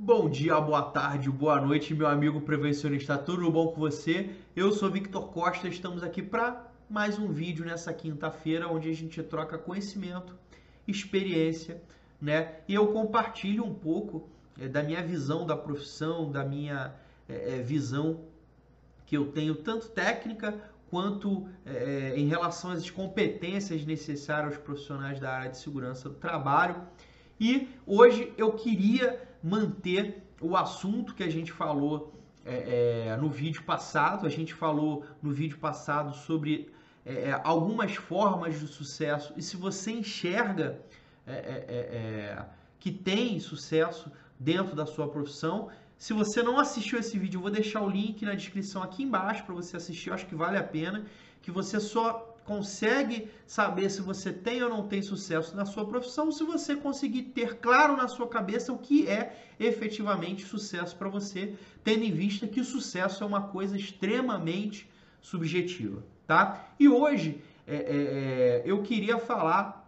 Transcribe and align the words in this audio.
Bom 0.00 0.30
dia, 0.30 0.60
boa 0.60 0.82
tarde, 0.82 1.28
boa 1.28 1.60
noite, 1.60 1.92
meu 1.92 2.06
amigo 2.06 2.40
prevencionista. 2.40 3.18
Tudo 3.18 3.50
bom 3.50 3.72
com 3.72 3.80
você? 3.80 4.30
Eu 4.54 4.70
sou 4.70 4.88
Victor 4.88 5.28
Costa, 5.32 5.66
estamos 5.66 6.04
aqui 6.04 6.22
para 6.22 6.70
mais 6.88 7.18
um 7.18 7.26
vídeo 7.32 7.64
nessa 7.64 7.92
quinta-feira 7.92 8.68
onde 8.68 8.88
a 8.88 8.94
gente 8.94 9.20
troca 9.24 9.58
conhecimento, 9.58 10.36
experiência, 10.86 11.82
né? 12.22 12.60
E 12.68 12.74
eu 12.74 12.86
compartilho 12.92 13.64
um 13.64 13.74
pouco 13.74 14.28
é, 14.56 14.68
da 14.68 14.84
minha 14.84 15.02
visão 15.02 15.44
da 15.44 15.56
profissão, 15.56 16.30
da 16.30 16.44
minha 16.44 16.94
é, 17.28 17.60
visão 17.60 18.20
que 19.04 19.16
eu 19.16 19.32
tenho 19.32 19.56
tanto 19.56 19.88
técnica 19.88 20.54
quanto 20.88 21.48
é, 21.66 22.14
em 22.16 22.28
relação 22.28 22.70
às 22.70 22.88
competências 22.88 23.84
necessárias 23.84 24.54
aos 24.54 24.62
profissionais 24.62 25.18
da 25.18 25.30
área 25.30 25.50
de 25.50 25.58
segurança 25.58 26.08
do 26.08 26.14
trabalho. 26.14 26.76
E 27.40 27.68
hoje 27.86 28.32
eu 28.36 28.52
queria 28.52 29.20
manter 29.42 30.22
o 30.40 30.56
assunto 30.56 31.14
que 31.14 31.22
a 31.22 31.30
gente 31.30 31.52
falou 31.52 32.12
é, 32.44 33.10
é, 33.10 33.16
no 33.16 33.28
vídeo 33.28 33.62
passado. 33.64 34.26
A 34.26 34.30
gente 34.30 34.54
falou 34.54 35.04
no 35.22 35.30
vídeo 35.30 35.58
passado 35.58 36.14
sobre 36.14 36.70
é, 37.04 37.30
é 37.30 37.40
algumas 37.44 37.94
formas 37.94 38.58
de 38.58 38.66
sucesso 38.66 39.32
e 39.36 39.42
se 39.42 39.56
você 39.56 39.92
enxerga 39.92 40.80
é, 41.26 41.32
é, 41.34 42.44
que 42.80 42.90
tem 42.90 43.38
sucesso 43.38 44.10
dentro 44.38 44.74
da 44.74 44.86
sua 44.86 45.08
profissão. 45.08 45.68
Se 45.96 46.12
você 46.12 46.42
não 46.42 46.58
assistiu 46.58 46.98
esse 46.98 47.18
vídeo, 47.18 47.38
eu 47.38 47.42
vou 47.42 47.50
deixar 47.50 47.82
o 47.82 47.88
link 47.88 48.24
na 48.24 48.34
descrição 48.34 48.82
aqui 48.82 49.02
embaixo 49.02 49.44
para 49.44 49.54
você 49.54 49.76
assistir. 49.76 50.08
Eu 50.08 50.14
acho 50.14 50.26
que 50.26 50.34
vale 50.34 50.56
a 50.56 50.62
pena, 50.62 51.04
que 51.42 51.50
você 51.50 51.80
só 51.80 52.27
consegue 52.48 53.28
saber 53.46 53.90
se 53.90 54.00
você 54.00 54.32
tem 54.32 54.62
ou 54.62 54.70
não 54.70 54.88
tem 54.88 55.02
sucesso 55.02 55.54
na 55.54 55.66
sua 55.66 55.84
profissão, 55.84 56.32
se 56.32 56.42
você 56.44 56.74
conseguir 56.74 57.24
ter 57.24 57.58
claro 57.58 57.94
na 57.94 58.08
sua 58.08 58.26
cabeça 58.26 58.72
o 58.72 58.78
que 58.78 59.06
é 59.06 59.36
efetivamente 59.60 60.46
sucesso 60.46 60.96
para 60.96 61.10
você, 61.10 61.54
tendo 61.84 62.04
em 62.04 62.10
vista 62.10 62.46
que 62.46 62.58
o 62.58 62.64
sucesso 62.64 63.22
é 63.22 63.26
uma 63.26 63.42
coisa 63.42 63.76
extremamente 63.76 64.88
subjetiva, 65.20 66.02
tá? 66.26 66.72
E 66.80 66.88
hoje 66.88 67.42
é, 67.66 67.76
é, 67.76 67.82
é 67.98 68.62
eu 68.64 68.82
queria 68.82 69.18
falar 69.18 69.86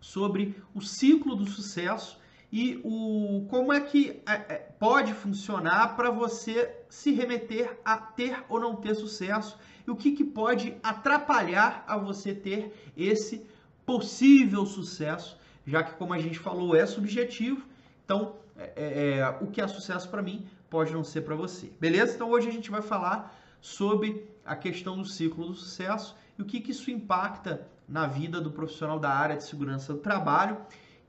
sobre 0.00 0.56
o 0.74 0.80
ciclo 0.80 1.36
do 1.36 1.46
sucesso 1.46 2.17
e 2.50 2.80
o 2.82 3.46
como 3.48 3.72
é 3.72 3.80
que 3.80 4.22
é, 4.26 4.32
é, 4.32 4.54
pode 4.78 5.12
funcionar 5.12 5.96
para 5.96 6.10
você 6.10 6.74
se 6.88 7.12
remeter 7.12 7.78
a 7.84 7.96
ter 7.96 8.42
ou 8.48 8.58
não 8.58 8.76
ter 8.76 8.94
sucesso 8.94 9.58
e 9.86 9.90
o 9.90 9.96
que, 9.96 10.12
que 10.12 10.24
pode 10.24 10.76
atrapalhar 10.82 11.84
a 11.86 11.96
você 11.96 12.34
ter 12.34 12.90
esse 12.96 13.44
possível 13.84 14.64
sucesso, 14.66 15.38
já 15.66 15.82
que 15.82 15.94
como 15.94 16.12
a 16.12 16.18
gente 16.18 16.38
falou 16.38 16.74
é 16.74 16.86
subjetivo, 16.86 17.66
então 18.04 18.36
é, 18.56 18.72
é, 18.76 19.18
é 19.18 19.38
o 19.40 19.46
que 19.46 19.60
é 19.60 19.68
sucesso 19.68 20.08
para 20.08 20.22
mim 20.22 20.46
pode 20.70 20.92
não 20.92 21.04
ser 21.04 21.22
para 21.22 21.34
você, 21.34 21.70
beleza? 21.80 22.14
Então 22.14 22.30
hoje 22.30 22.48
a 22.48 22.52
gente 22.52 22.70
vai 22.70 22.82
falar 22.82 23.34
sobre 23.60 24.28
a 24.44 24.54
questão 24.56 24.96
do 24.96 25.04
ciclo 25.04 25.46
do 25.46 25.54
sucesso 25.54 26.16
e 26.38 26.42
o 26.42 26.44
que, 26.44 26.60
que 26.60 26.70
isso 26.70 26.90
impacta 26.90 27.66
na 27.88 28.06
vida 28.06 28.40
do 28.40 28.50
profissional 28.50 28.98
da 28.98 29.10
área 29.10 29.36
de 29.36 29.44
segurança 29.44 29.92
do 29.92 30.00
trabalho. 30.00 30.58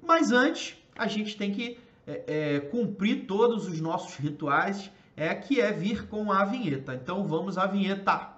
Mas 0.01 0.31
antes, 0.31 0.78
a 0.99 1.07
gente 1.07 1.37
tem 1.37 1.51
que 1.51 1.77
é, 2.05 2.23
é, 2.27 2.59
cumprir 2.59 3.25
todos 3.25 3.67
os 3.67 3.79
nossos 3.79 4.15
rituais, 4.17 4.91
é 5.15 5.33
que 5.33 5.61
é 5.61 5.71
vir 5.71 6.07
com 6.07 6.31
a 6.31 6.43
vinheta. 6.43 6.93
Então 6.93 7.25
vamos 7.25 7.57
à 7.57 7.65
vinheta. 7.65 8.33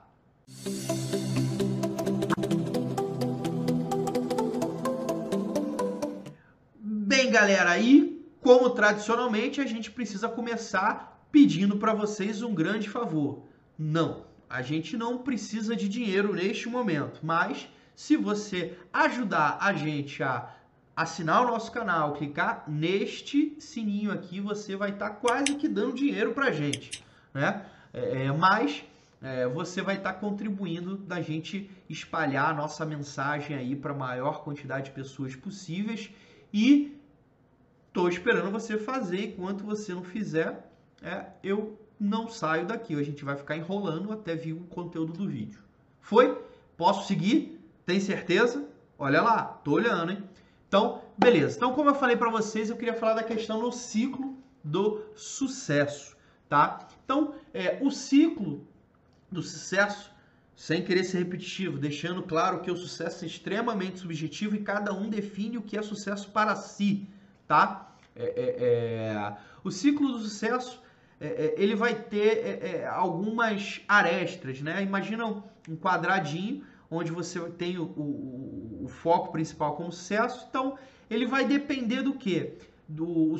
Bem, 6.79 7.31
galera, 7.31 7.71
aí 7.71 8.23
como 8.39 8.69
tradicionalmente 8.69 9.59
a 9.59 9.65
gente 9.65 9.89
precisa 9.89 10.29
começar 10.29 11.25
pedindo 11.31 11.77
para 11.77 11.93
vocês 11.93 12.43
um 12.43 12.53
grande 12.53 12.87
favor. 12.87 13.43
Não, 13.77 14.25
a 14.47 14.61
gente 14.61 14.95
não 14.95 15.17
precisa 15.17 15.75
de 15.75 15.89
dinheiro 15.89 16.33
neste 16.33 16.69
momento, 16.69 17.21
mas 17.23 17.67
se 17.95 18.15
você 18.15 18.77
ajudar 18.93 19.57
a 19.61 19.73
gente 19.73 20.21
a 20.21 20.49
assinar 21.01 21.45
o 21.45 21.47
nosso 21.47 21.71
canal, 21.71 22.13
clicar 22.13 22.63
neste 22.67 23.55
sininho 23.59 24.11
aqui, 24.11 24.39
você 24.39 24.75
vai 24.75 24.91
estar 24.91 25.09
tá 25.09 25.15
quase 25.15 25.55
que 25.55 25.67
dando 25.67 25.95
dinheiro 25.95 26.33
para 26.33 26.51
gente, 26.51 27.03
né? 27.33 27.65
É, 27.93 28.25
é, 28.25 28.31
mas 28.31 28.83
é, 29.21 29.47
você 29.47 29.81
vai 29.81 29.97
estar 29.97 30.13
tá 30.13 30.19
contribuindo 30.19 30.97
da 30.97 31.21
gente 31.21 31.69
espalhar 31.89 32.49
a 32.49 32.53
nossa 32.53 32.85
mensagem 32.85 33.55
aí 33.55 33.75
para 33.75 33.93
a 33.93 33.97
maior 33.97 34.43
quantidade 34.43 34.85
de 34.85 34.91
pessoas 34.91 35.35
possíveis 35.35 36.09
e 36.53 36.97
tô 37.93 38.07
esperando 38.07 38.49
você 38.49 38.77
fazer. 38.77 39.33
Enquanto 39.33 39.63
você 39.63 39.93
não 39.93 40.03
fizer, 40.03 40.71
é, 41.01 41.25
eu 41.43 41.79
não 41.99 42.27
saio 42.29 42.65
daqui. 42.65 42.95
A 42.95 43.03
gente 43.03 43.23
vai 43.23 43.35
ficar 43.35 43.55
enrolando 43.55 44.11
até 44.11 44.35
vir 44.35 44.53
o 44.53 44.61
conteúdo 44.61 45.13
do 45.13 45.27
vídeo. 45.27 45.59
Foi? 45.99 46.41
Posso 46.75 47.07
seguir? 47.07 47.59
Tem 47.85 47.99
certeza? 47.99 48.67
Olha 48.97 49.21
lá, 49.21 49.43
tô 49.43 49.73
olhando, 49.73 50.11
hein? 50.11 50.23
Então, 50.71 51.01
beleza. 51.17 51.57
Então, 51.57 51.73
como 51.73 51.89
eu 51.89 51.95
falei 51.95 52.15
para 52.15 52.29
vocês, 52.31 52.69
eu 52.69 52.77
queria 52.77 52.93
falar 52.93 53.15
da 53.15 53.23
questão 53.23 53.59
do 53.59 53.73
ciclo 53.73 54.37
do 54.63 55.03
sucesso, 55.17 56.15
tá? 56.47 56.87
Então, 57.03 57.35
é, 57.53 57.77
o 57.81 57.91
ciclo 57.91 58.65
do 59.29 59.43
sucesso, 59.43 60.09
sem 60.55 60.81
querer 60.81 61.03
ser 61.03 61.17
repetitivo, 61.17 61.77
deixando 61.77 62.23
claro 62.23 62.61
que 62.61 62.71
o 62.71 62.77
sucesso 62.77 63.25
é 63.25 63.27
extremamente 63.27 63.99
subjetivo 63.99 64.55
e 64.55 64.59
cada 64.59 64.93
um 64.93 65.09
define 65.09 65.57
o 65.57 65.61
que 65.61 65.77
é 65.77 65.81
sucesso 65.81 66.31
para 66.31 66.55
si, 66.55 67.05
tá? 67.45 67.93
É, 68.15 68.23
é, 68.23 68.63
é 68.63 69.37
o 69.65 69.71
ciclo 69.71 70.13
do 70.13 70.19
sucesso 70.19 70.81
é, 71.19 71.27
é, 71.27 71.55
ele 71.57 71.75
vai 71.75 71.95
ter 71.95 72.85
algumas 72.87 73.81
arestas, 73.89 74.61
né? 74.61 74.81
Imagina 74.81 75.25
um 75.27 75.75
quadradinho 75.75 76.63
onde 76.89 77.11
você 77.11 77.41
tem 77.51 77.77
o, 77.77 77.83
o, 77.83 78.01
o 78.01 78.70
foco 78.91 79.31
principal 79.31 79.75
como 79.75 79.91
sucesso. 79.91 80.45
Então, 80.49 80.77
ele 81.09 81.25
vai 81.25 81.45
depender 81.45 82.01
do 82.01 82.13
que? 82.13 82.53
Do, 82.87 83.35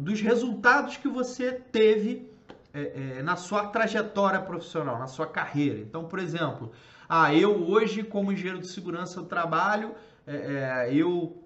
dos 0.00 0.20
resultados 0.20 0.96
que 0.96 1.08
você 1.08 1.52
teve 1.52 2.30
é, 2.72 3.18
é, 3.18 3.22
na 3.22 3.36
sua 3.36 3.68
trajetória 3.68 4.40
profissional, 4.40 4.98
na 4.98 5.06
sua 5.06 5.26
carreira. 5.26 5.78
Então, 5.78 6.04
por 6.04 6.18
exemplo, 6.18 6.72
ah, 7.08 7.34
eu 7.34 7.68
hoje, 7.68 8.02
como 8.02 8.32
engenheiro 8.32 8.60
de 8.60 8.66
segurança 8.66 9.20
do 9.22 9.26
trabalho, 9.26 9.94
é, 10.26 10.88
é, 10.88 10.94
eu 10.94 11.42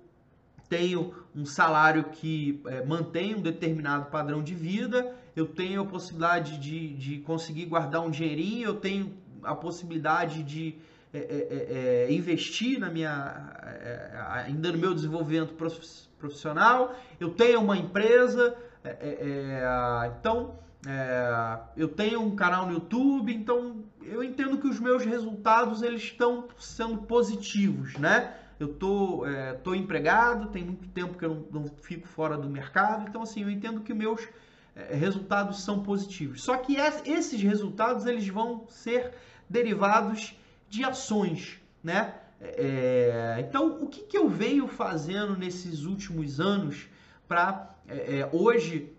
tenho 0.68 1.14
um 1.34 1.44
salário 1.44 2.04
que 2.04 2.60
é, 2.66 2.84
mantém 2.84 3.34
um 3.34 3.40
determinado 3.40 4.06
padrão 4.06 4.42
de 4.42 4.54
vida, 4.54 5.14
eu 5.36 5.46
tenho 5.46 5.82
a 5.82 5.86
possibilidade 5.86 6.58
de, 6.58 6.94
de 6.94 7.18
conseguir 7.18 7.66
guardar 7.66 8.00
um 8.02 8.10
dinheirinho, 8.10 8.68
eu 8.68 8.74
tenho 8.74 9.14
a 9.42 9.54
possibilidade 9.54 10.42
de 10.42 10.76
é 11.12 11.18
é, 11.18 11.22
é, 11.22 12.06
é, 12.08 12.12
investir 12.12 12.78
na 12.78 12.88
minha, 12.88 13.52
é, 13.64 14.12
ainda 14.28 14.70
no 14.70 14.78
meu 14.78 14.94
desenvolvimento 14.94 15.54
profissional, 16.18 16.94
eu 17.18 17.30
tenho 17.30 17.60
uma 17.60 17.76
empresa, 17.76 18.56
então 20.18 20.56
eu 21.76 21.88
tenho 21.88 22.22
um 22.22 22.36
canal 22.36 22.66
no 22.66 22.74
YouTube, 22.74 23.34
então 23.34 23.82
eu 24.02 24.22
entendo 24.22 24.58
que 24.58 24.68
os 24.68 24.78
meus 24.78 25.04
resultados 25.04 25.82
eles 25.82 26.02
estão 26.02 26.46
sendo 26.56 26.98
positivos, 26.98 27.96
né? 27.96 28.34
Eu 28.58 28.68
tô, 28.68 29.24
tô 29.64 29.74
empregado, 29.74 30.48
tem 30.50 30.64
muito 30.64 30.86
tempo 30.88 31.18
que 31.18 31.24
eu 31.24 31.46
não, 31.50 31.62
não 31.62 31.68
fico 31.82 32.06
fora 32.06 32.36
do 32.36 32.48
mercado, 32.48 33.08
então 33.08 33.22
assim, 33.22 33.42
eu 33.42 33.50
entendo 33.50 33.80
que 33.80 33.92
meus 33.92 34.26
resultados 34.90 35.62
são 35.62 35.82
positivos. 35.82 36.42
Só 36.42 36.56
que 36.56 36.76
esses 37.04 37.42
resultados 37.42 38.06
eles 38.06 38.28
vão 38.28 38.66
ser 38.68 39.12
derivados 39.48 40.34
de 40.70 40.84
ações, 40.84 41.60
né? 41.82 42.14
É, 42.40 43.44
então, 43.46 43.82
o 43.82 43.88
que, 43.88 44.02
que 44.02 44.16
eu 44.16 44.26
venho 44.28 44.66
fazendo 44.66 45.36
nesses 45.36 45.84
últimos 45.84 46.40
anos 46.40 46.88
para 47.28 47.76
é, 47.86 48.20
é, 48.20 48.30
hoje 48.32 48.92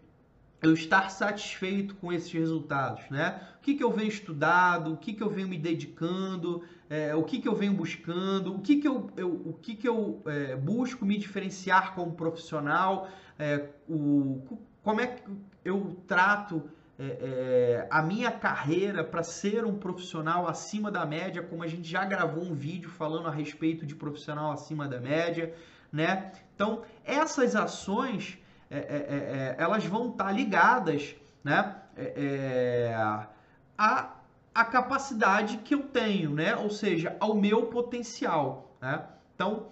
eu 0.62 0.74
estar 0.74 1.10
satisfeito 1.10 1.96
com 1.96 2.14
esses 2.14 2.32
resultados, 2.32 3.10
né? 3.10 3.42
O 3.58 3.62
que, 3.62 3.74
que 3.74 3.84
eu 3.84 3.90
venho 3.90 4.10
estudado, 4.10 4.94
o 4.94 4.98
que, 4.98 5.14
que 5.14 5.24
eu 5.24 5.30
venho 5.30 5.48
me 5.48 5.58
dedicando, 5.58 6.62
é, 6.88 7.16
o 7.16 7.24
que, 7.24 7.40
que 7.40 7.48
eu 7.48 7.56
venho 7.56 7.74
buscando, 7.74 8.54
o 8.54 8.60
que, 8.60 8.76
que 8.76 8.88
eu, 8.88 9.10
eu 9.18 9.30
o 9.30 9.54
que, 9.54 9.76
que 9.76 9.88
eu 9.88 10.22
é, 10.26 10.56
busco 10.56 11.04
me 11.04 11.18
diferenciar 11.18 11.96
como 11.96 12.12
profissional, 12.12 13.10
é, 13.40 13.70
o, 13.90 14.60
como 14.84 15.02
é 15.02 15.08
que 15.08 15.24
eu 15.66 15.98
trato 16.06 16.70
é, 17.04 17.18
é, 17.20 17.88
a 17.90 18.04
minha 18.04 18.32
carreira 18.32 19.04
para 19.04 19.24
ser 19.24 19.66
um 19.66 19.76
profissional 19.76 20.48
acima 20.48 20.92
da 20.92 21.04
média, 21.04 21.42
como 21.42 21.64
a 21.64 21.68
gente 21.68 21.90
já 21.90 22.06
gravou 22.06 22.44
um 22.44 22.54
vídeo 22.54 22.92
falando 22.92 23.28
a 23.28 23.32
respeito 23.32 23.88
de 23.88 23.96
profissional 23.96 24.52
acima 24.52 24.88
da 24.88 25.00
média, 25.00 25.52
né? 25.92 26.32
Então, 26.54 26.84
essas 27.04 27.56
ações, 27.56 28.38
é, 28.70 28.78
é, 28.78 28.80
é, 28.80 29.56
elas 29.58 29.84
vão 29.84 30.12
estar 30.12 30.26
tá 30.26 30.32
ligadas, 30.32 31.16
né? 31.44 31.76
a, 33.76 34.16
a 34.54 34.66
capacidade 34.66 35.58
que 35.58 35.74
eu 35.74 35.84
tenho, 35.84 36.30
né? 36.30 36.56
Ou 36.56 36.70
seja, 36.70 37.18
ao 37.20 37.34
meu 37.34 37.66
potencial, 37.66 38.78
né? 38.80 39.04
Então, 39.34 39.72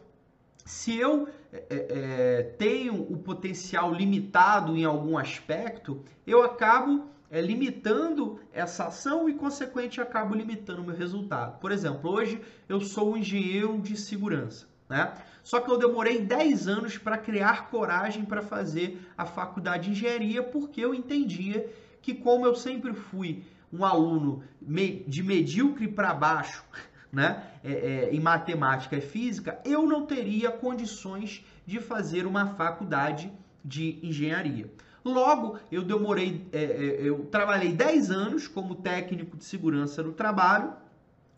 se 0.66 0.98
eu 0.98 1.30
é, 1.54 1.64
é, 1.70 2.44
tenho 2.58 3.02
o 3.02 3.18
potencial 3.18 3.94
limitado 3.94 4.76
em 4.76 4.84
algum 4.84 5.16
aspecto, 5.16 6.04
eu 6.26 6.44
acabo 6.44 7.08
é, 7.31 7.42
limitando 7.42 8.40
essa 8.52 8.86
ação 8.86 9.30
e, 9.30 9.34
consequente, 9.34 10.02
acabo 10.02 10.36
limitando 10.36 10.81
o 10.81 10.86
meu 10.86 10.96
resultado. 10.96 11.60
Por 11.60 11.72
exemplo, 11.72 12.10
hoje 12.12 12.42
eu 12.68 12.81
sou 12.81 13.14
um 13.14 13.18
engenheiro 13.18 13.80
de 13.80 13.96
segurança, 13.96 14.68
né? 14.88 15.14
Só 15.44 15.60
que 15.60 15.72
eu 15.72 15.78
demorei 15.78 16.22
10 16.22 16.68
anos 16.68 16.98
para 16.98 17.18
criar 17.18 17.70
coragem 17.70 18.26
para 18.26 18.42
fazer 18.42 19.02
a 19.18 19.26
faculdade 19.26 19.86
de 19.86 19.92
engenharia, 19.92 20.44
porque 20.44 20.81
eu 20.81 20.94
entendia 20.94 21.70
que, 22.02 22.14
como 22.14 22.46
eu 22.46 22.56
sempre 22.56 22.94
fui 22.94 23.44
um 23.72 23.86
aluno 23.86 24.44
de 24.62 25.24
medíocre 25.24 25.88
para 25.88 26.14
baixo, 26.14 26.64
né, 27.12 27.44
é, 27.64 27.72
é, 27.72 28.10
em 28.14 28.20
matemática 28.20 28.96
e 28.98 29.02
física, 29.02 29.60
eu 29.66 29.88
não 29.88 30.06
teria 30.06 30.52
condições 30.52 31.44
de 31.66 31.80
fazer 31.80 32.26
uma 32.26 32.48
faculdade 32.56 33.31
de 33.64 34.00
engenharia. 34.04 34.72
Logo, 35.09 35.57
eu 35.71 35.83
demorei, 35.83 36.47
é, 36.51 36.63
é, 36.63 37.00
eu 37.01 37.25
trabalhei 37.25 37.73
10 37.73 38.11
anos 38.11 38.47
como 38.47 38.75
técnico 38.75 39.35
de 39.38 39.44
segurança 39.44 40.03
do 40.03 40.11
trabalho, 40.11 40.73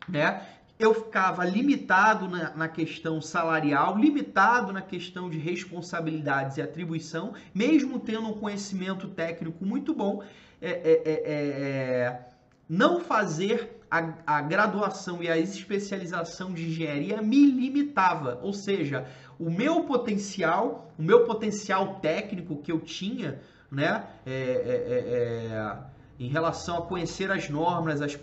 né? 0.08 0.46
Eu 0.78 0.94
ficava 0.96 1.46
limitado 1.46 2.28
na, 2.28 2.56
na, 2.56 2.68
questão 2.68 3.22
salarial, 3.22 3.98
limitado 3.98 4.74
na 4.74 4.82
questão 4.82 5.30
de 5.30 5.38
responsabilidades 5.38 6.58
e 6.58 6.62
atribuição, 6.62 7.34
mesmo 7.54 8.00
tendo 8.00 8.28
um 8.28 8.34
conhecimento 8.34 9.08
técnico 9.08 9.64
muito 9.64 9.94
bom, 9.94 10.24
é, 10.60 10.70
é, 10.70 11.02
é, 11.06 11.22
é 11.26 12.32
não 12.68 13.02
fazer 13.02 13.82
a, 13.92 14.14
a 14.26 14.42
graduação 14.42 15.22
e 15.22 15.30
a 15.30 15.38
especialização 15.38 16.54
de 16.54 16.70
engenharia 16.70 17.22
me 17.22 17.52
limitava, 17.52 18.40
ou 18.42 18.54
seja, 18.54 19.06
o 19.38 19.50
meu 19.50 19.84
potencial, 19.84 20.90
o 20.98 21.04
meu 21.04 21.26
potencial 21.26 21.96
técnico 21.96 22.62
que 22.62 22.72
eu 22.72 22.80
tinha 22.80 23.42
né? 23.72 24.06
É, 24.26 24.32
é, 24.32 24.36
é, 24.36 25.56
é, 25.56 25.78
em 26.20 26.28
relação 26.28 26.78
a 26.78 26.82
conhecer 26.82 27.32
as 27.32 27.50
normas, 27.50 28.02
as, 28.02 28.20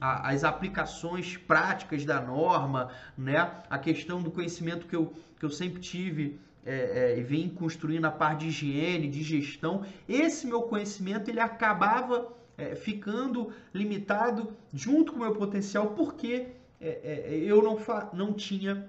as 0.00 0.44
aplicações 0.44 1.36
práticas 1.36 2.04
da 2.04 2.20
norma, 2.20 2.90
né? 3.16 3.50
A 3.70 3.78
questão 3.78 4.22
do 4.22 4.30
conhecimento 4.30 4.86
que 4.86 4.94
eu, 4.94 5.12
que 5.38 5.44
eu 5.44 5.50
sempre 5.50 5.80
tive 5.80 6.38
é, 6.64 7.12
é, 7.14 7.18
e 7.18 7.22
vim 7.22 7.48
construindo 7.48 8.04
a 8.04 8.10
parte 8.10 8.40
de 8.40 8.48
higiene, 8.48 9.08
de 9.08 9.22
gestão, 9.22 9.84
esse 10.08 10.46
meu 10.46 10.62
conhecimento 10.62 11.30
ele 11.30 11.40
acabava 11.40 12.32
ficando 12.76 13.52
limitado 13.74 14.56
junto 14.72 15.12
com 15.12 15.18
o 15.18 15.22
meu 15.22 15.32
potencial, 15.34 15.88
porque 15.88 16.46
eu 16.80 17.60
não, 17.60 17.76
não 18.12 18.32
tinha 18.32 18.88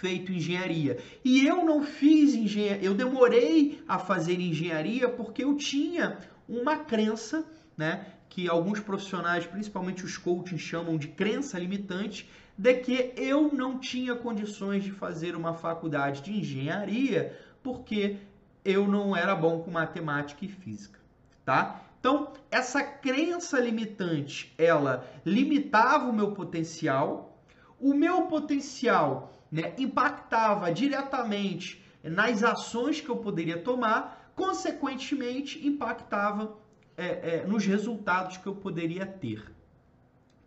feito 0.00 0.32
engenharia. 0.32 0.98
E 1.24 1.46
eu 1.46 1.64
não 1.64 1.82
fiz 1.82 2.34
engenharia, 2.34 2.84
eu 2.84 2.94
demorei 2.94 3.82
a 3.86 3.98
fazer 3.98 4.40
engenharia 4.40 5.08
porque 5.08 5.44
eu 5.44 5.56
tinha 5.56 6.18
uma 6.48 6.76
crença, 6.76 7.44
né, 7.76 8.06
que 8.28 8.48
alguns 8.48 8.80
profissionais, 8.80 9.46
principalmente 9.46 10.04
os 10.04 10.16
coaching, 10.16 10.58
chamam 10.58 10.96
de 10.96 11.08
crença 11.08 11.58
limitante, 11.58 12.28
de 12.56 12.74
que 12.74 13.12
eu 13.16 13.52
não 13.52 13.78
tinha 13.78 14.14
condições 14.14 14.84
de 14.84 14.90
fazer 14.90 15.36
uma 15.36 15.54
faculdade 15.54 16.22
de 16.22 16.32
engenharia 16.32 17.38
porque 17.62 18.16
eu 18.64 18.86
não 18.86 19.16
era 19.16 19.34
bom 19.34 19.60
com 19.60 19.70
matemática 19.70 20.44
e 20.44 20.48
física, 20.48 20.98
tá? 21.44 21.82
Então, 21.98 22.32
essa 22.50 22.82
crença 22.82 23.60
limitante, 23.60 24.52
ela 24.58 25.06
limitava 25.24 26.08
o 26.08 26.12
meu 26.12 26.32
potencial. 26.32 27.38
O 27.78 27.94
meu 27.94 28.22
potencial 28.22 29.32
né, 29.52 29.74
impactava 29.76 30.72
diretamente 30.72 31.84
nas 32.02 32.42
ações 32.42 33.02
que 33.02 33.10
eu 33.10 33.18
poderia 33.18 33.58
tomar, 33.58 34.32
consequentemente 34.34 35.64
impactava 35.64 36.56
é, 36.96 37.36
é, 37.36 37.46
nos 37.46 37.66
resultados 37.66 38.38
que 38.38 38.46
eu 38.46 38.54
poderia 38.54 39.04
ter. 39.04 39.52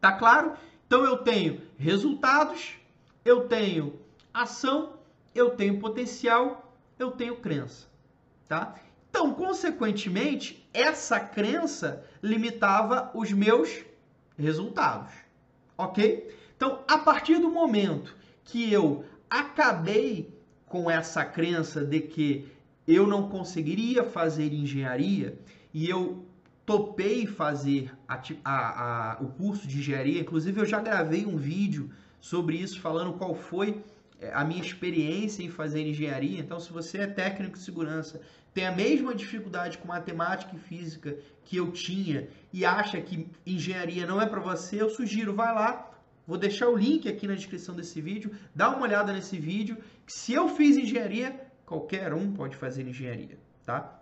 Tá 0.02 0.12
claro? 0.12 0.54
Então 0.88 1.06
eu 1.06 1.19
tenho 1.19 1.62
resultados, 1.78 2.74
eu 3.24 3.48
tenho 3.48 4.00
ação, 4.34 4.98
eu 5.36 5.51
tenho 5.51 5.80
potencial, 5.80 6.75
eu 6.98 7.12
tenho 7.12 7.38
crença, 7.38 7.88
tá? 8.48 8.75
Então, 9.10 9.34
consequentemente, 9.34 10.68
essa 10.74 11.19
crença 11.19 12.06
limitava 12.22 13.12
os 13.13 13.31
meus 13.31 13.84
resultados, 14.38 15.13
ok? 15.78 16.36
Então, 16.56 16.84
a 16.88 16.98
partir 16.98 17.38
do 17.38 17.50
momento 17.50 18.13
que 18.45 18.71
eu 18.71 19.03
acabei 19.30 20.33
com 20.65 20.89
essa 20.89 21.25
crença 21.25 21.83
de 21.83 22.00
que 22.00 22.47
eu 22.88 23.07
não 23.07 23.30
conseguiria 23.30 24.03
fazer 24.03 24.53
engenharia 24.53 25.38
e 25.74 25.89
eu 25.89 26.25
topei 26.65 27.25
fazer 27.25 27.92
a, 28.07 28.21
a, 28.44 29.13
a, 29.13 29.21
o 29.21 29.27
curso 29.27 29.68
de 29.68 29.80
engenharia. 29.80 30.21
Inclusive, 30.21 30.59
eu 30.59 30.65
já 30.65 30.80
gravei 30.80 31.25
um 31.25 31.38
vídeo 31.38 31.92
sobre 32.19 32.57
isso, 32.57 32.80
falando 32.80 33.13
qual 33.13 33.36
foi 33.36 33.83
é, 34.19 34.31
a 34.33 34.44
minha 34.44 34.62
experiência 34.62 35.44
em 35.44 35.50
fazer 35.50 35.88
engenharia. 35.88 36.39
Então, 36.39 36.59
se 36.59 36.71
você 36.71 37.00
é 37.00 37.07
técnico 37.07 37.57
de 37.57 37.63
segurança, 37.63 38.21
tem 38.53 38.65
a 38.65 38.71
mesma 38.71 39.13
dificuldade 39.13 39.77
com 39.77 39.88
matemática 39.88 40.56
e 40.56 40.59
física 40.59 41.18
que 41.44 41.57
eu 41.57 41.71
tinha 41.71 42.27
e 42.51 42.65
acha 42.65 43.00
que 43.01 43.27
engenharia 43.45 44.07
não 44.07 44.21
é 44.21 44.25
para 44.25 44.39
você, 44.39 44.81
eu 44.81 44.89
sugiro, 44.89 45.36
vai 45.36 45.53
lá, 45.53 45.91
Vou 46.27 46.38
deixar 46.38 46.69
o 46.69 46.75
link 46.75 47.07
aqui 47.07 47.27
na 47.27 47.36
descrição 47.36 47.75
desse 47.75 48.01
vídeo. 48.01 48.31
Dá 48.54 48.69
uma 48.69 48.81
olhada 48.83 49.13
nesse 49.13 49.38
vídeo. 49.38 49.77
Se 50.07 50.33
eu 50.33 50.50
fiz 50.50 50.75
engenharia, 50.77 51.39
qualquer 51.66 52.13
um 52.13 52.31
pode 52.31 52.56
fazer 52.56 52.88
engenharia, 52.88 53.38
tá? 53.66 54.00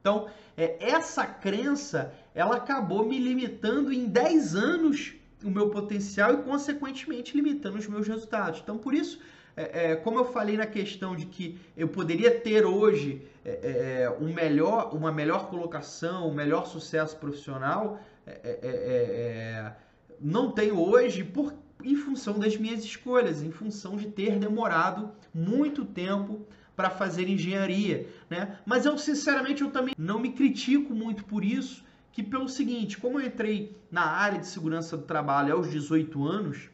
Então, 0.00 0.28
é, 0.56 0.76
essa 0.78 1.26
crença, 1.26 2.14
ela 2.34 2.56
acabou 2.56 3.04
me 3.04 3.18
limitando 3.18 3.92
em 3.92 4.06
10 4.06 4.54
anos 4.54 5.14
o 5.42 5.50
meu 5.50 5.70
potencial 5.70 6.34
e, 6.34 6.42
consequentemente, 6.42 7.36
limitando 7.36 7.76
os 7.78 7.88
meus 7.88 8.06
resultados. 8.06 8.60
Então, 8.62 8.78
por 8.78 8.94
isso, 8.94 9.18
é, 9.56 9.92
é, 9.92 9.96
como 9.96 10.18
eu 10.18 10.24
falei 10.26 10.56
na 10.56 10.66
questão 10.66 11.16
de 11.16 11.26
que 11.26 11.58
eu 11.76 11.88
poderia 11.88 12.30
ter 12.30 12.66
hoje 12.66 13.26
é, 13.44 14.02
é 14.02 14.10
um 14.20 14.32
melhor, 14.32 14.94
uma 14.94 15.10
melhor 15.10 15.48
colocação, 15.48 16.28
um 16.28 16.34
melhor 16.34 16.66
sucesso 16.66 17.16
profissional, 17.16 17.98
é, 18.26 18.58
é, 18.62 19.72
não 20.20 20.50
tenho 20.50 20.78
hoje 20.80 21.22
por, 21.24 21.54
em 21.82 21.96
função 21.96 22.38
das 22.38 22.56
minhas 22.56 22.84
escolhas, 22.84 23.42
em 23.42 23.50
função 23.50 23.96
de 23.96 24.08
ter 24.08 24.38
demorado 24.38 25.10
muito 25.34 25.84
tempo 25.84 26.46
para 26.74 26.90
fazer 26.90 27.28
engenharia, 27.28 28.06
né? 28.28 28.58
Mas 28.66 28.84
eu 28.84 28.98
sinceramente 28.98 29.62
eu 29.62 29.70
também 29.70 29.94
não 29.96 30.18
me 30.18 30.32
critico 30.32 30.94
muito 30.94 31.24
por 31.24 31.42
isso, 31.42 31.84
que 32.12 32.22
pelo 32.22 32.48
seguinte, 32.48 32.98
como 32.98 33.20
eu 33.20 33.26
entrei 33.26 33.76
na 33.90 34.04
área 34.04 34.38
de 34.38 34.46
segurança 34.46 34.96
do 34.96 35.04
trabalho 35.04 35.54
aos 35.54 35.70
18 35.70 36.24
anos, 36.26 36.68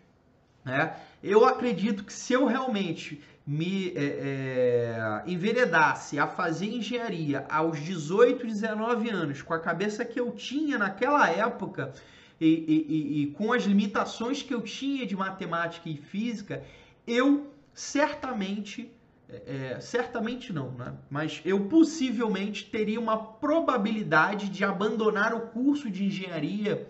né? 0.65 0.97
Eu 1.23 1.45
acredito 1.45 2.05
que 2.05 2.13
se 2.13 2.33
eu 2.33 2.47
realmente 2.47 3.21
me 3.47 3.89
é, 3.91 3.95
é, 3.97 5.23
enveredasse 5.27 6.19
a 6.19 6.27
fazer 6.27 6.67
engenharia 6.67 7.45
aos 7.49 7.81
18, 7.81 8.47
19 8.47 9.11
anos, 9.11 9.43
com 9.43 9.53
a 9.53 9.59
cabeça 9.59 10.05
que 10.05 10.19
eu 10.19 10.31
tinha 10.31 10.79
naquela 10.79 11.29
época, 11.29 11.93
e, 12.41 12.47
e, 12.47 13.23
e, 13.23 13.27
com 13.33 13.53
as 13.53 13.65
limitações 13.65 14.43
que 14.43 14.53
eu 14.53 14.61
tinha 14.62 15.07
de 15.07 15.17
matemática 15.17 15.89
e 15.89 15.97
física, 15.97 16.62
eu 17.07 17.53
certamente, 17.75 18.91
é, 19.29 19.75
é, 19.75 19.81
certamente 19.81 20.53
não, 20.53 20.73
né? 20.73 20.95
mas 21.09 21.41
eu 21.45 21.67
possivelmente 21.67 22.71
teria 22.71 23.01
uma 23.01 23.17
probabilidade 23.17 24.49
de 24.49 24.65
abandonar 24.65 25.35
o 25.35 25.43
curso 25.49 25.91
de 25.91 26.05
engenharia 26.05 26.89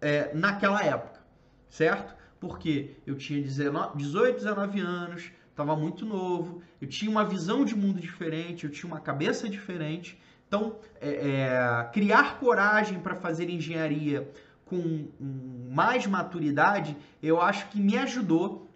é, 0.00 0.34
naquela 0.34 0.82
época, 0.82 1.20
certo? 1.68 2.14
Porque 2.40 2.96
eu 3.06 3.16
tinha 3.16 3.40
19, 3.40 3.96
18, 3.98 4.36
19 4.36 4.80
anos, 4.80 5.30
estava 5.48 5.76
muito 5.76 6.04
novo, 6.04 6.62
eu 6.80 6.88
tinha 6.88 7.10
uma 7.10 7.24
visão 7.24 7.64
de 7.64 7.76
mundo 7.76 8.00
diferente, 8.00 8.64
eu 8.64 8.70
tinha 8.70 8.90
uma 8.90 9.00
cabeça 9.00 9.48
diferente, 9.48 10.18
então, 10.52 10.76
é, 11.00 11.08
é, 11.08 11.90
criar 11.94 12.38
coragem 12.38 13.00
para 13.00 13.14
fazer 13.14 13.48
engenharia 13.48 14.30
com 14.66 15.08
mais 15.18 16.06
maturidade, 16.06 16.94
eu 17.22 17.40
acho 17.40 17.70
que 17.70 17.80
me 17.80 17.96
ajudou 17.96 18.70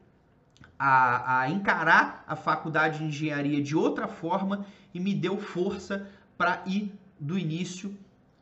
a, 0.78 1.40
a, 1.40 1.50
encarar 1.50 2.24
a 2.26 2.34
faculdade 2.34 3.00
de 3.00 3.04
engenharia 3.04 3.62
de 3.62 3.76
outra 3.76 4.08
forma 4.08 4.64
e 4.94 4.98
me 4.98 5.12
deu 5.12 5.36
força 5.36 6.08
para 6.38 6.62
ir 6.64 6.94
do 7.20 7.38
início 7.38 7.94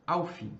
ao 0.07 0.25
fim. 0.25 0.53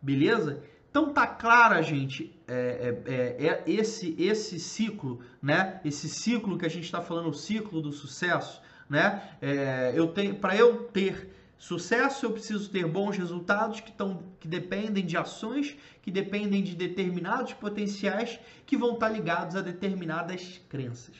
Beleza? 0.00 0.62
Então 0.90 1.12
tá 1.12 1.26
clara, 1.26 1.82
gente, 1.82 2.32
é, 2.46 3.02
é, 3.04 3.12
é, 3.12 3.46
é 3.48 3.64
esse 3.66 4.14
esse 4.16 4.60
ciclo, 4.60 5.18
né? 5.42 5.80
Esse 5.84 6.08
ciclo 6.08 6.56
que 6.56 6.66
a 6.66 6.70
gente 6.70 6.84
está 6.84 7.00
falando, 7.00 7.30
o 7.30 7.34
ciclo 7.34 7.82
do 7.82 7.90
sucesso, 7.90 8.62
né? 8.88 9.22
É, 9.40 9.92
eu 9.96 10.06
tenho 10.06 10.36
para 10.36 10.54
eu 10.54 10.84
ter 10.84 11.41
Sucesso, 11.62 12.26
eu 12.26 12.32
preciso 12.32 12.68
ter 12.70 12.84
bons 12.88 13.16
resultados 13.16 13.78
que, 13.78 13.92
tão, 13.92 14.24
que 14.40 14.48
dependem 14.48 15.06
de 15.06 15.16
ações, 15.16 15.76
que 16.02 16.10
dependem 16.10 16.60
de 16.60 16.74
determinados 16.74 17.52
potenciais 17.52 18.40
que 18.66 18.76
vão 18.76 18.94
estar 18.94 19.08
ligados 19.08 19.54
a 19.54 19.60
determinadas 19.60 20.60
crenças. 20.68 21.14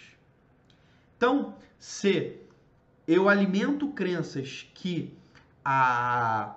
Então, 1.17 1.55
se 1.79 2.41
eu 3.07 3.29
alimento 3.29 3.91
crenças 3.91 4.69
que 4.75 5.17
a, 5.65 6.57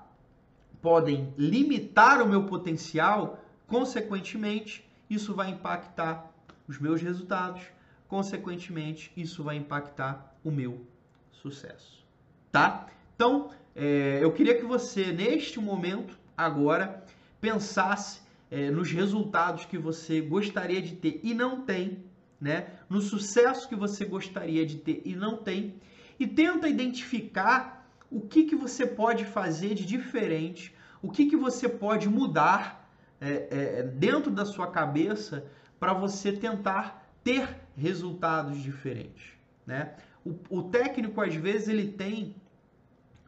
podem 0.82 1.32
limitar 1.38 2.24
o 2.24 2.28
meu 2.28 2.48
potencial, 2.48 3.40
consequentemente, 3.68 4.84
isso 5.08 5.36
vai 5.36 5.52
impactar 5.52 6.34
os 6.68 6.80
meus 6.80 7.04
resultados, 7.04 7.62
consequentemente, 8.08 9.12
isso 9.16 9.44
vai 9.44 9.58
impactar 9.58 10.36
o 10.44 10.50
meu 10.50 10.84
sucesso. 11.32 12.04
Tá? 12.52 12.88
Então, 13.16 13.52
é, 13.76 14.20
eu 14.22 14.32
queria 14.32 14.56
que 14.58 14.66
você, 14.66 15.12
neste 15.12 15.60
momento, 15.60 16.18
agora, 16.38 17.04
pensasse 17.42 18.22
é, 18.50 18.72
nos 18.72 18.90
resultados 18.90 19.66
que 19.66 19.78
você 19.78 20.22
gostaria 20.22 20.82
de 20.82 20.96
ter 20.96 21.20
e 21.22 21.34
não 21.34 21.62
tem, 21.62 22.04
né? 22.40 22.68
no 22.90 23.02
sucesso 23.02 23.68
que 23.68 23.76
você 23.76 24.06
gostaria 24.06 24.66
de 24.66 24.78
ter 24.78 25.02
e 25.04 25.14
não 25.14 25.36
tem, 25.36 25.76
e 26.18 26.26
tenta 26.26 26.70
identificar 26.70 27.86
o 28.10 28.22
que, 28.22 28.46
que 28.46 28.56
você 28.56 28.86
pode 28.88 29.26
fazer 29.26 29.74
de 29.74 29.86
diferente, 29.86 30.74
o 31.02 31.12
que, 31.12 31.26
que 31.26 31.36
você 31.36 31.68
pode 31.68 32.08
mudar 32.08 32.90
é, 33.20 33.48
é, 33.52 33.84
dentro 33.84 34.32
da 34.32 34.46
sua 34.46 34.68
cabeça 34.68 35.46
para 35.78 35.94
você 35.94 36.32
tentar 36.32 37.10
ter 37.24 37.60
resultados 37.76 38.62
diferentes. 38.62 39.34
Né? 39.66 39.96
O, 40.24 40.36
o 40.50 40.64
técnico, 40.64 41.20
às 41.20 41.36
vezes, 41.36 41.68
ele 41.68 41.92
tem 41.92 42.36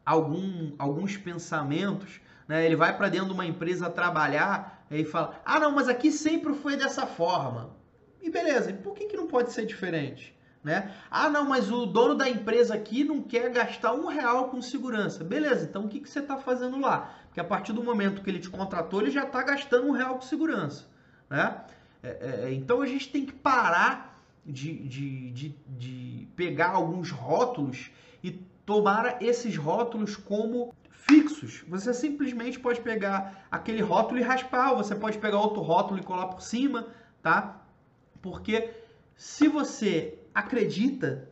algum, 0.07 0.71
alguns 0.79 1.17
pensamentos, 1.17 2.21
né? 2.47 2.65
ele 2.65 2.77
vai 2.77 2.95
para 2.95 3.09
dentro 3.09 3.27
de 3.27 3.33
uma 3.33 3.45
empresa 3.45 3.89
trabalhar 3.89 4.85
e 4.89 5.03
fala: 5.03 5.41
Ah, 5.43 5.59
não, 5.59 5.71
mas 5.71 5.89
aqui 5.89 6.09
sempre 6.13 6.53
foi 6.53 6.77
dessa 6.77 7.05
forma. 7.05 7.75
E 8.21 8.29
beleza, 8.29 8.71
por 8.71 8.93
que, 8.93 9.07
que 9.07 9.17
não 9.17 9.27
pode 9.27 9.51
ser 9.51 9.65
diferente? 9.65 10.33
Né? 10.63 10.93
Ah, 11.11 11.29
não, 11.29 11.45
mas 11.45 11.69
o 11.69 11.85
dono 11.85 12.15
da 12.15 12.29
empresa 12.29 12.73
aqui 12.73 13.03
não 13.03 13.21
quer 13.21 13.51
gastar 13.51 13.93
um 13.93 14.07
real 14.07 14.49
com 14.49 14.61
segurança. 14.61 15.23
Beleza, 15.23 15.65
então 15.65 15.85
o 15.85 15.89
que, 15.89 15.99
que 15.99 16.09
você 16.09 16.19
está 16.19 16.37
fazendo 16.37 16.79
lá? 16.79 17.13
Porque 17.25 17.39
a 17.39 17.43
partir 17.43 17.73
do 17.73 17.83
momento 17.83 18.21
que 18.21 18.29
ele 18.29 18.39
te 18.39 18.49
contratou, 18.49 19.01
ele 19.01 19.11
já 19.11 19.23
está 19.23 19.43
gastando 19.43 19.87
um 19.87 19.91
real 19.91 20.15
com 20.15 20.21
segurança. 20.21 20.85
Né? 21.29 21.61
É, 22.01 22.07
é, 22.07 22.45
é, 22.45 22.53
então 22.53 22.81
a 22.81 22.85
gente 22.85 23.09
tem 23.09 23.25
que 23.25 23.33
parar 23.33 24.21
de, 24.45 24.73
de, 24.87 25.31
de, 25.31 25.55
de 25.67 26.27
pegar 26.35 26.71
alguns 26.71 27.11
rótulos 27.11 27.91
e 28.23 28.41
tomar 28.67 29.23
esses 29.23 29.55
rótulos 29.55 30.17
como 30.17 30.75
fixos. 30.91 31.63
Você 31.69 31.93
simplesmente 31.93 32.59
pode 32.59 32.81
pegar 32.81 33.47
aquele 33.49 33.81
rótulo 33.81 34.19
e 34.19 34.21
raspar, 34.21 34.71
ou 34.71 34.77
você 34.83 34.93
pode 34.93 35.17
pegar 35.19 35.39
outro 35.39 35.61
rótulo 35.61 35.97
e 35.97 36.03
colar 36.03 36.27
por 36.27 36.41
cima, 36.41 36.85
tá? 37.23 37.65
Porque 38.21 38.69
se 39.15 39.47
você 39.47 40.19
acredita, 40.35 41.29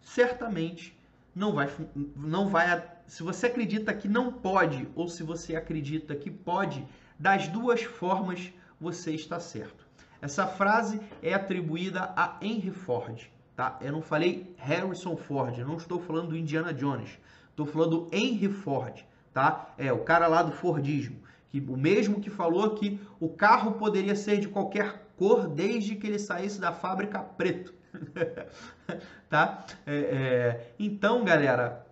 certamente 0.00 0.98
não 1.36 1.52
vai, 1.52 1.70
não 2.16 2.48
vai. 2.48 2.82
Se 3.06 3.22
você 3.22 3.48
acredita 3.48 3.92
que 3.92 4.08
não 4.08 4.32
pode, 4.32 4.88
ou 4.94 5.06
se 5.06 5.22
você 5.22 5.54
acredita 5.54 6.16
que 6.16 6.30
pode, 6.30 6.82
das 7.18 7.46
duas 7.46 7.82
formas 7.82 8.50
você 8.80 9.12
está 9.12 9.38
certo. 9.38 9.86
Essa 10.22 10.46
frase 10.46 10.98
é 11.22 11.34
atribuída 11.34 12.14
a 12.16 12.38
Henry 12.40 12.70
Ford, 12.70 13.30
tá? 13.56 13.78
Eu 13.80 13.92
não 13.92 14.02
falei 14.02 14.54
Harrison 14.56 15.16
Ford, 15.16 15.58
não 15.58 15.76
estou 15.76 16.00
falando 16.00 16.28
do 16.28 16.36
Indiana 16.36 16.72
Jones, 16.72 17.18
estou 17.50 17.66
falando 17.66 17.98
do 17.98 18.16
Henry 18.16 18.48
Ford, 18.48 19.04
tá? 19.32 19.72
É 19.78 19.92
o 19.92 20.00
cara 20.00 20.26
lá 20.26 20.42
do 20.42 20.52
Fordismo, 20.52 21.16
que 21.50 21.60
o 21.60 21.76
mesmo 21.76 22.20
que 22.20 22.30
falou 22.30 22.70
que 22.70 23.00
o 23.20 23.28
carro 23.28 23.72
poderia 23.72 24.16
ser 24.16 24.40
de 24.40 24.48
qualquer 24.48 25.08
cor 25.16 25.46
desde 25.46 25.94
que 25.94 26.06
ele 26.06 26.18
saísse 26.18 26.60
da 26.60 26.72
fábrica 26.72 27.20
preto. 27.20 27.72
tá? 29.30 29.64
É, 29.86 29.96
é... 29.96 30.74
Então, 30.78 31.24
galera, 31.24 31.86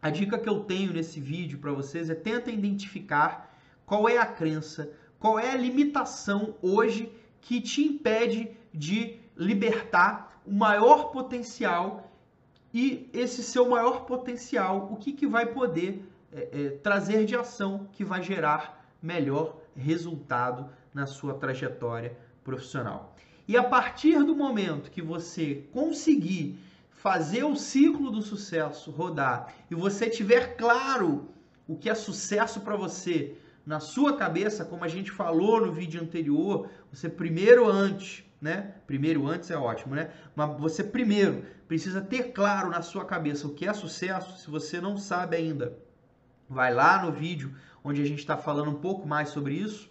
a 0.00 0.08
dica 0.08 0.38
que 0.38 0.48
eu 0.48 0.60
tenho 0.60 0.92
nesse 0.92 1.20
vídeo 1.20 1.58
para 1.58 1.72
vocês 1.72 2.08
é 2.08 2.14
tenta 2.14 2.50
identificar 2.50 3.54
qual 3.84 4.08
é 4.08 4.16
a 4.16 4.26
crença, 4.26 4.90
qual 5.18 5.38
é 5.38 5.50
a 5.50 5.56
limitação 5.56 6.54
hoje 6.62 7.12
que 7.40 7.60
te 7.60 7.82
impede 7.82 8.50
de 8.72 9.18
libertar 9.36 10.31
o 10.46 10.52
maior 10.52 11.10
potencial 11.10 12.10
e 12.72 13.08
esse 13.12 13.42
seu 13.42 13.68
maior 13.68 14.04
potencial, 14.06 14.88
o 14.90 14.96
que, 14.96 15.12
que 15.12 15.26
vai 15.26 15.46
poder 15.46 16.02
é, 16.32 16.48
é, 16.52 16.68
trazer 16.82 17.24
de 17.26 17.36
ação 17.36 17.86
que 17.92 18.04
vai 18.04 18.22
gerar 18.22 18.86
melhor 19.02 19.56
resultado 19.76 20.70
na 20.94 21.06
sua 21.06 21.34
trajetória 21.34 22.16
profissional. 22.42 23.14
E 23.46 23.56
a 23.56 23.62
partir 23.62 24.22
do 24.24 24.34
momento 24.34 24.90
que 24.90 25.02
você 25.02 25.66
conseguir 25.72 26.58
fazer 26.90 27.44
o 27.44 27.56
ciclo 27.56 28.10
do 28.10 28.22
sucesso 28.22 28.90
rodar 28.90 29.52
e 29.70 29.74
você 29.74 30.08
tiver 30.08 30.56
claro 30.56 31.28
o 31.66 31.76
que 31.76 31.90
é 31.90 31.94
sucesso 31.94 32.60
para 32.60 32.76
você 32.76 33.36
na 33.66 33.80
sua 33.80 34.16
cabeça, 34.16 34.64
como 34.64 34.84
a 34.84 34.88
gente 34.88 35.10
falou 35.10 35.60
no 35.64 35.72
vídeo 35.72 36.00
anterior, 36.00 36.68
você 36.92 37.08
primeiro 37.08 37.68
antes, 37.68 38.24
né? 38.42 38.74
Primeiro 38.88 39.28
antes 39.28 39.50
é 39.52 39.56
ótimo, 39.56 39.94
né? 39.94 40.10
Mas 40.34 40.58
você 40.58 40.82
primeiro 40.82 41.44
precisa 41.68 42.00
ter 42.00 42.32
claro 42.32 42.68
na 42.68 42.82
sua 42.82 43.04
cabeça 43.04 43.46
o 43.46 43.54
que 43.54 43.66
é 43.66 43.72
sucesso. 43.72 44.36
Se 44.36 44.50
você 44.50 44.80
não 44.80 44.98
sabe 44.98 45.36
ainda, 45.36 45.78
vai 46.48 46.74
lá 46.74 47.02
no 47.04 47.12
vídeo 47.12 47.54
onde 47.84 48.02
a 48.02 48.04
gente 48.04 48.18
está 48.18 48.36
falando 48.36 48.70
um 48.70 48.80
pouco 48.80 49.06
mais 49.06 49.28
sobre 49.28 49.54
isso. 49.54 49.88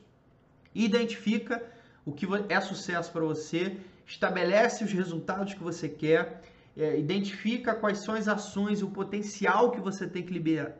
Identifica 0.75 1.63
o 2.05 2.11
que 2.11 2.27
é 2.49 2.59
sucesso 2.59 3.09
para 3.11 3.21
você, 3.21 3.77
estabelece 4.05 4.83
os 4.83 4.91
resultados 4.91 5.53
que 5.53 5.63
você 5.63 5.87
quer, 5.87 6.41
é, 6.75 6.97
identifica 6.97 7.73
quais 7.73 7.99
são 7.99 8.15
as 8.15 8.27
ações 8.27 8.79
e 8.79 8.83
o 8.83 8.89
potencial 8.89 9.71
que 9.71 9.79
você 9.79 10.07
tem 10.07 10.23
que 10.23 10.33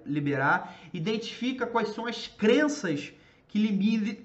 liberar, 0.06 0.78
identifica 0.94 1.66
quais 1.66 1.90
são 1.90 2.06
as 2.06 2.28
crenças 2.28 3.14
que 3.48 3.60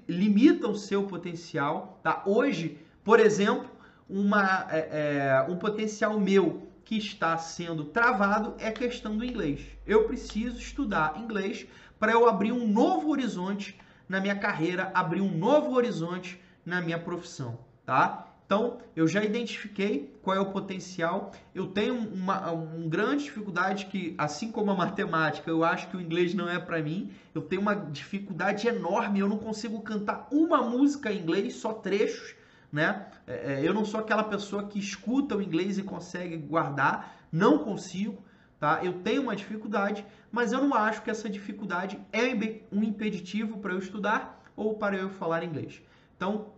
limitam 0.08 0.70
o 0.70 0.76
seu 0.76 1.04
potencial. 1.04 2.00
Tá? 2.02 2.22
Hoje, 2.24 2.78
por 3.06 3.20
exemplo, 3.20 3.70
uma, 4.10 4.66
é, 4.68 4.88
é, 4.90 5.46
um 5.48 5.56
potencial 5.56 6.18
meu 6.18 6.66
que 6.84 6.98
está 6.98 7.38
sendo 7.38 7.84
travado 7.84 8.56
é 8.58 8.66
a 8.66 8.72
questão 8.72 9.16
do 9.16 9.24
inglês. 9.24 9.60
Eu 9.86 10.08
preciso 10.08 10.58
estudar 10.58 11.16
inglês 11.16 11.68
para 12.00 12.10
eu 12.10 12.28
abrir 12.28 12.50
um 12.50 12.66
novo 12.66 13.10
horizonte 13.10 13.78
na 14.08 14.18
minha 14.18 14.34
carreira, 14.34 14.90
abrir 14.92 15.20
um 15.20 15.38
novo 15.38 15.76
horizonte 15.76 16.42
na 16.64 16.80
minha 16.80 16.98
profissão, 16.98 17.60
tá? 17.84 18.26
Então, 18.44 18.78
eu 18.96 19.06
já 19.06 19.22
identifiquei 19.22 20.12
qual 20.20 20.36
é 20.36 20.40
o 20.40 20.50
potencial. 20.50 21.30
Eu 21.54 21.68
tenho 21.68 21.94
uma, 21.94 22.50
uma 22.50 22.88
grande 22.88 23.24
dificuldade 23.24 23.86
que, 23.86 24.16
assim 24.18 24.50
como 24.50 24.72
a 24.72 24.74
matemática, 24.74 25.48
eu 25.48 25.62
acho 25.62 25.88
que 25.88 25.96
o 25.96 26.00
inglês 26.00 26.34
não 26.34 26.48
é 26.48 26.58
para 26.58 26.82
mim. 26.82 27.12
Eu 27.32 27.42
tenho 27.42 27.62
uma 27.62 27.74
dificuldade 27.74 28.66
enorme. 28.66 29.20
Eu 29.20 29.28
não 29.28 29.38
consigo 29.38 29.80
cantar 29.82 30.26
uma 30.32 30.60
música 30.62 31.12
em 31.12 31.20
inglês, 31.20 31.54
só 31.54 31.72
trechos, 31.72 32.34
né? 32.72 33.06
É, 33.26 33.54
é 33.54 33.68
eu 33.68 33.72
não 33.72 33.84
sou 33.84 34.00
aquela 34.00 34.24
pessoa 34.24 34.66
que 34.66 34.78
escuta 34.78 35.36
o 35.36 35.42
inglês 35.42 35.78
e 35.78 35.82
consegue 35.82 36.36
guardar. 36.36 37.16
Não 37.30 37.58
consigo, 37.58 38.22
tá? 38.58 38.80
Eu 38.82 38.94
tenho 38.94 39.22
uma 39.22 39.36
dificuldade, 39.36 40.04
mas 40.30 40.52
eu 40.52 40.62
não 40.62 40.74
acho 40.74 41.02
que 41.02 41.10
essa 41.10 41.28
dificuldade 41.28 42.00
é 42.12 42.26
um 42.72 42.82
impeditivo 42.82 43.58
para 43.58 43.72
eu 43.72 43.78
estudar 43.78 44.42
ou 44.54 44.74
para 44.74 44.96
eu 44.96 45.10
falar 45.10 45.44
inglês. 45.44 45.82
Então, 46.16 46.52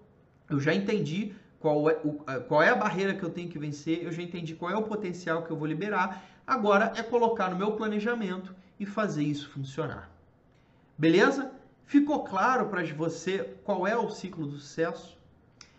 eu 0.49 0.61
já 0.61 0.75
entendi 0.75 1.35
qual 1.59 1.91
é, 1.91 2.01
o, 2.05 2.13
qual 2.47 2.63
é 2.63 2.71
a 2.71 2.75
barreira 2.75 3.15
que 3.15 3.23
eu 3.23 3.31
tenho 3.31 3.49
que 3.49 3.59
vencer, 3.59 4.05
eu 4.05 4.13
já 4.13 4.23
entendi 4.23 4.55
qual 4.55 4.71
é 4.71 4.77
o 4.77 4.83
potencial 4.83 5.43
que 5.43 5.51
eu 5.51 5.57
vou 5.57 5.67
liberar. 5.67 6.25
Agora 6.47 6.93
é 6.97 7.03
colocar 7.03 7.51
no 7.51 7.57
meu 7.57 7.73
planejamento 7.73 8.55
e 8.79 8.87
fazer 8.87 9.25
isso 9.25 9.51
funcionar. 9.51 10.11
Beleza? 10.97 11.53
Ficou 11.85 12.23
claro 12.25 12.69
para 12.69 12.85
você 12.95 13.57
qual 13.65 13.87
é 13.87 13.97
o 13.97 14.09
ciclo 14.09 14.47
do 14.47 14.57
sucesso? 14.57 15.18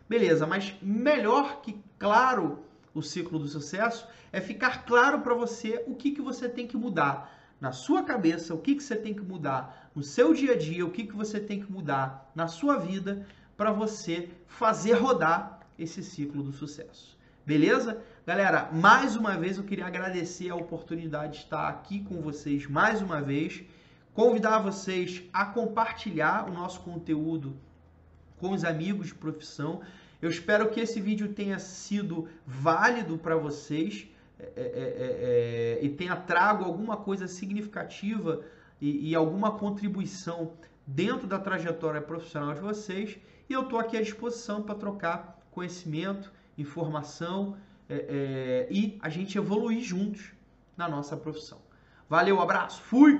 Beleza, 0.09 0.47
mas 0.47 0.75
melhor 0.81 1.61
que 1.61 1.79
claro 1.99 2.65
o 2.95 3.01
ciclo 3.03 3.37
do 3.37 3.47
sucesso 3.47 4.07
é 4.31 4.41
ficar 4.41 4.83
claro 4.83 5.21
para 5.21 5.35
você 5.35 5.83
o 5.85 5.93
que, 5.93 6.09
que 6.09 6.21
você 6.21 6.49
tem 6.49 6.65
que 6.65 6.75
mudar 6.75 7.31
na 7.61 7.71
sua 7.71 8.01
cabeça, 8.01 8.55
o 8.55 8.57
que, 8.57 8.73
que 8.73 8.81
você 8.81 8.95
tem 8.95 9.13
que 9.13 9.21
mudar 9.21 9.91
no 9.95 10.01
seu 10.01 10.33
dia 10.33 10.53
a 10.53 10.57
dia, 10.57 10.83
o 10.83 10.89
que, 10.89 11.05
que 11.05 11.15
você 11.15 11.39
tem 11.39 11.61
que 11.61 11.71
mudar 11.71 12.31
na 12.33 12.47
sua 12.47 12.77
vida 12.77 13.23
para 13.55 13.71
você 13.71 14.31
fazer 14.47 14.93
rodar 14.93 15.59
esse 15.77 16.01
ciclo 16.01 16.41
do 16.41 16.51
sucesso. 16.51 17.15
Beleza? 17.45 18.01
Galera, 18.25 18.67
mais 18.71 19.15
uma 19.15 19.37
vez 19.37 19.57
eu 19.57 19.63
queria 19.63 19.85
agradecer 19.85 20.49
a 20.49 20.55
oportunidade 20.55 21.33
de 21.33 21.43
estar 21.43 21.67
aqui 21.67 22.03
com 22.03 22.19
vocês 22.19 22.65
mais 22.65 22.99
uma 22.99 23.21
vez. 23.21 23.63
Convidar 24.13 24.59
vocês 24.59 25.21
a 25.31 25.45
compartilhar 25.45 26.49
o 26.49 26.53
nosso 26.53 26.79
conteúdo 26.81 27.55
com 28.39 28.51
os 28.51 28.63
amigos 28.63 29.07
de 29.07 29.15
profissão. 29.15 29.81
Eu 30.21 30.29
espero 30.29 30.69
que 30.69 30.79
esse 30.79 30.99
vídeo 30.99 31.33
tenha 31.33 31.59
sido 31.59 32.27
válido 32.45 33.17
para 33.17 33.35
vocês 33.35 34.07
é, 34.39 34.43
é, 34.43 34.49
é, 34.55 35.79
é, 35.81 35.85
e 35.85 35.89
tenha 35.89 36.15
trago 36.15 36.63
alguma 36.63 36.95
coisa 36.95 37.27
significativa 37.27 38.41
e, 38.79 39.09
e 39.09 39.15
alguma 39.15 39.51
contribuição 39.51 40.53
dentro 40.87 41.27
da 41.27 41.37
trajetória 41.37 42.01
profissional 42.01 42.53
de 42.53 42.61
vocês. 42.61 43.17
E 43.49 43.53
eu 43.53 43.63
estou 43.63 43.79
aqui 43.79 43.97
à 43.97 44.01
disposição 44.01 44.61
para 44.61 44.75
trocar 44.75 45.39
conhecimento, 45.51 46.31
informação 46.57 47.57
é, 47.89 48.67
é, 48.69 48.73
e 48.73 48.97
a 49.01 49.09
gente 49.09 49.37
evoluir 49.37 49.81
juntos 49.81 50.31
na 50.77 50.87
nossa 50.87 51.17
profissão. 51.17 51.59
Valeu, 52.07 52.41
abraço, 52.41 52.81
fui! 52.81 53.19